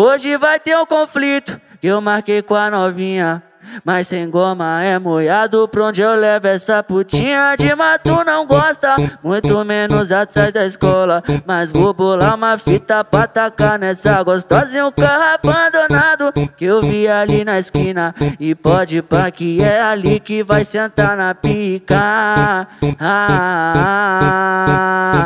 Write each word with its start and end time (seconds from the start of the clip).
Hoje 0.00 0.36
vai 0.36 0.60
ter 0.60 0.78
um 0.78 0.86
conflito 0.86 1.60
que 1.80 1.88
eu 1.88 2.00
marquei 2.00 2.40
com 2.40 2.54
a 2.54 2.70
novinha. 2.70 3.42
Mas 3.84 4.06
sem 4.06 4.30
goma 4.30 4.80
é 4.80 4.96
moiado 4.96 5.66
pra 5.66 5.86
onde 5.86 6.00
eu 6.00 6.14
levo 6.14 6.46
essa 6.46 6.80
putinha 6.84 7.56
de 7.56 7.74
mato 7.74 8.24
não 8.24 8.46
gosta 8.46 8.94
Muito 9.22 9.62
menos 9.64 10.10
atrás 10.10 10.54
da 10.54 10.64
escola 10.64 11.22
Mas 11.44 11.70
vou 11.70 11.92
bolar 11.92 12.36
uma 12.36 12.56
fita 12.56 13.04
pra 13.04 13.26
tacar 13.26 13.78
nessa 13.78 14.22
gostosa 14.22 14.78
e 14.78 14.82
um 14.82 14.90
carro 14.90 15.34
abandonado 15.34 16.32
Que 16.56 16.64
eu 16.64 16.80
vi 16.80 17.08
ali 17.08 17.44
na 17.44 17.58
esquina 17.58 18.14
E 18.40 18.54
pode 18.54 19.02
pá 19.02 19.30
que 19.30 19.62
é 19.62 19.82
ali 19.82 20.18
que 20.18 20.42
vai 20.42 20.64
sentar 20.64 21.14
na 21.14 21.34
pica 21.34 21.98
ah, 21.98 22.66
ah, 23.00 23.72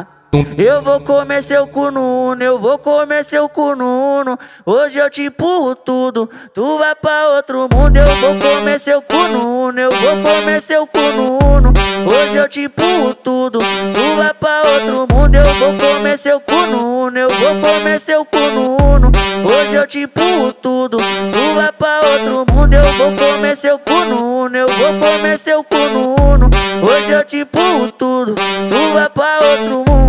ah. 0.00 0.21
Eu 0.56 0.80
vou 0.80 0.98
comer 0.98 1.42
seu 1.42 1.66
cu 1.66 1.90
no 1.90 2.30
uno, 2.30 2.42
eu 2.42 2.58
vou 2.58 2.78
comer 2.78 3.22
seu 3.22 3.50
cu 3.50 3.76
no 3.76 4.20
uno. 4.20 4.38
Hoje 4.64 4.98
eu 4.98 5.10
te 5.10 5.24
empurro 5.24 5.76
tudo, 5.76 6.30
tu 6.54 6.78
vai 6.78 6.94
pra 6.94 7.28
outro 7.36 7.68
mundo. 7.70 7.98
Eu 7.98 8.06
vou 8.06 8.34
comer 8.36 8.80
seu 8.80 9.02
cu 9.02 9.28
no 9.28 9.66
uno, 9.66 9.78
eu 9.78 9.90
vou 9.90 10.16
comer 10.22 10.62
seu 10.62 10.86
cu 10.86 10.98
no 10.98 11.38
uno. 11.54 11.72
Hoje 12.06 12.36
eu 12.36 12.48
te 12.48 12.62
empurro 12.62 13.14
tudo, 13.14 13.58
tu 13.58 14.16
vai 14.16 14.32
pra 14.32 14.62
outro 14.64 15.06
mundo. 15.14 15.34
Eu 15.34 15.44
vou 15.44 15.74
comer 15.74 16.16
seu 16.16 16.40
cu 16.40 16.66
no 16.66 17.06
uno, 17.08 17.18
eu 17.18 17.28
vou 17.28 17.54
comer 17.60 18.00
seu 18.00 18.24
cu 18.24 18.38
no 18.38 18.76
uno. 18.94 19.12
Hoje 19.44 19.74
eu 19.74 19.86
te 19.86 19.98
empurro 19.98 20.50
tudo, 20.54 20.96
tu 20.96 21.54
vai 21.54 21.72
pra 21.72 22.00
outro 22.02 22.46
mundo. 22.54 22.72
Eu 22.72 22.84
vou 22.84 23.12
comer 23.12 23.54
seu 23.54 23.78
cu 23.78 24.04
no 24.06 24.44
uno, 24.44 24.56
eu 24.56 24.66
vou 24.66 24.94
comer 24.98 25.38
seu 25.38 25.62
cu 25.62 25.76
no 25.76 26.14
uno. 26.32 26.48
Hoje 26.82 27.10
eu 27.10 27.22
te 27.22 27.36
empurro 27.40 27.92
tudo, 27.92 28.34
tu 28.34 28.94
vai 28.94 29.10
pra 29.10 29.38
outro 29.42 29.84
mundo. 29.86 30.01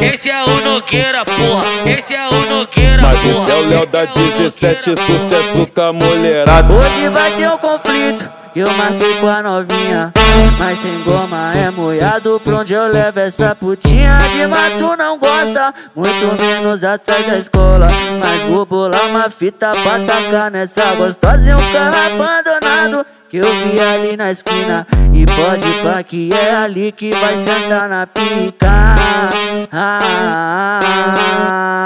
Esse 0.00 0.30
é 0.30 0.42
o 0.44 0.60
Nogueira, 0.60 1.24
porra. 1.24 1.64
Esse 1.86 2.14
é 2.14 2.28
o 2.28 2.32
Nogueira, 2.50 3.02
Mas 3.02 3.20
porra. 3.20 3.32
esse 3.32 3.50
é 3.50 3.54
o 3.54 3.68
Léo 3.68 3.86
da 3.86 4.04
17, 4.04 4.82
sucesso 4.90 5.66
com 5.74 5.80
a 5.80 5.92
mulherada. 5.92 6.72
Hoje 6.72 7.08
vai 7.08 7.30
ter 7.32 7.50
um 7.50 7.58
conflito 7.58 8.28
que 8.52 8.60
eu 8.60 8.70
marquei 8.72 9.14
com 9.16 9.28
a 9.28 9.42
novinha. 9.42 10.12
Mas 10.58 10.78
sem 10.78 11.02
goma 11.04 11.52
é 11.54 11.70
moiado 11.70 12.40
pra 12.44 12.56
onde 12.56 12.72
eu 12.74 12.90
levo 12.90 13.20
essa 13.20 13.54
putinha 13.54 14.18
de 14.32 14.46
mato 14.46 14.96
não 14.96 15.18
gosta. 15.18 15.72
Muito 15.94 16.40
menos 16.42 16.82
atrás 16.84 17.26
da 17.26 17.38
escola. 17.38 17.86
Mas 18.20 18.40
vou 18.42 18.66
bolar 18.66 19.06
uma 19.06 19.30
fita 19.30 19.70
pra 19.70 19.98
tacar 20.00 20.50
nessa 20.50 20.84
gostosa 20.96 21.50
e 21.50 21.54
um 21.54 21.72
carro 21.72 21.96
abandonado. 22.22 23.06
Que 23.28 23.38
eu 23.38 23.44
vi 23.52 23.80
ali 23.80 24.16
na 24.16 24.30
esquina 24.30 24.86
E 25.14 25.24
pode 25.26 25.72
pá 25.84 26.02
que 26.02 26.28
é 26.32 26.56
ali 26.56 26.90
que 26.90 27.10
vai 27.14 27.36
sentar 27.36 27.88
na 27.88 28.04
pica. 28.04 28.68
Ah. 29.72 31.84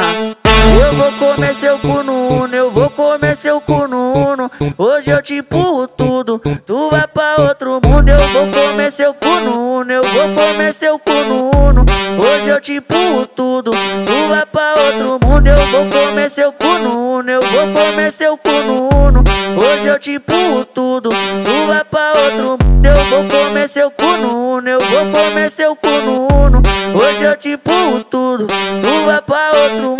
Eu 0.80 0.94
vou 0.94 1.12
comer 1.12 1.54
seu 1.54 1.78
cu 1.78 2.02
no 2.02 2.44
uno, 2.44 2.54
eu 2.54 2.70
vou 2.70 2.88
comer 2.88 3.36
seu 3.36 3.60
cu 3.60 3.86
no 3.86 4.12
uno. 4.12 4.50
Hoje 4.78 5.10
eu 5.10 5.22
te 5.22 5.34
empurro 5.34 5.86
tudo, 5.86 6.40
tu 6.64 6.88
vai 6.90 7.06
pra 7.06 7.36
outro 7.38 7.78
mundo. 7.84 8.08
Eu 8.08 8.18
vou 8.18 8.46
comer 8.46 8.90
seu 8.90 9.12
cu 9.12 9.40
no 9.40 9.80
uno, 9.80 9.92
eu 9.92 10.02
vou 10.02 10.28
comer 10.34 10.72
seu 10.72 10.98
cu 10.98 11.12
no 11.12 11.50
uno. 11.68 11.84
Hoje 12.18 12.48
eu 12.48 12.60
te 12.62 12.74
empurro 12.74 13.26
tudo, 13.26 13.70
tu 13.70 14.28
vai 14.30 14.46
pra 14.46 14.74
outro 14.78 15.18
mundo. 15.22 15.46
Eu 15.46 15.66
vou 15.66 15.86
comer 15.86 16.30
seu 16.30 16.50
cu 16.50 16.78
no 16.78 17.18
uno, 17.18 17.30
eu 17.30 17.40
vou 17.42 17.68
comer 17.68 18.10
seu 18.10 18.38
cu 18.38 18.50
no 18.50 18.88
uno. 19.06 19.22
Hoje 19.56 19.86
eu 19.86 19.98
te 19.98 20.12
empurro 20.12 20.64
tudo, 20.64 21.10
tu 21.10 21.66
vai 21.66 21.84
pra 21.84 22.12
outro 22.16 22.56
mundo 22.64 22.77
vou 23.08 23.24
comer 23.24 23.68
seu 23.68 23.90
cu 23.90 24.04
no 24.18 24.56
uno, 24.56 24.68
eu 24.68 24.78
vou 24.80 25.06
comer 25.06 25.50
seu 25.50 25.74
cu 25.74 25.88
no 25.88 26.28
uno 26.44 26.62
Hoje 26.94 27.22
eu 27.22 27.36
te 27.36 27.50
empurro 27.50 28.04
tudo, 28.04 28.46
tu 28.46 29.06
vai 29.06 29.20
pra 29.22 29.50
outro 29.54 29.90
mundo 29.90 29.98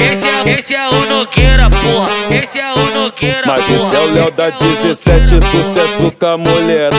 Esse 0.00 0.28
é, 0.28 0.58
esse 0.58 0.74
é 0.74 0.88
o 0.88 1.06
Nogueira, 1.06 1.68
porra. 1.70 2.08
Esse 2.30 2.60
é 2.60 2.72
o 2.72 2.94
Nogueira, 2.94 3.42
Mas 3.46 3.64
porra. 3.64 3.76
esse 3.76 3.96
é 3.96 4.00
o 4.00 4.14
Léo 4.14 4.30
da 4.30 4.50
17, 4.50 5.28
sucesso 5.28 6.12
com 6.18 6.26
a 6.26 6.38
mulher. 6.38 6.90